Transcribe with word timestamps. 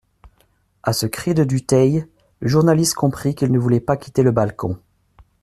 A 0.81 0.93
ce 0.93 1.05
cri 1.05 1.35
de 1.35 1.43
Dutheil, 1.43 2.07
le 2.39 2.47
journaliste 2.47 2.95
comprit 2.95 3.35
qu'il 3.35 3.51
ne 3.51 3.59
voulait 3.59 3.79
pas 3.79 3.97
quitter 3.97 4.23
le 4.23 4.31
balcon. 4.31 4.79